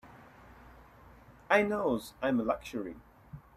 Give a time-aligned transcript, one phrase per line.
[1.47, 2.95] I knows I'm a luxury.